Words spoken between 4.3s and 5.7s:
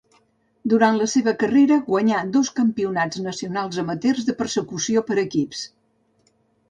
de persecució per equips.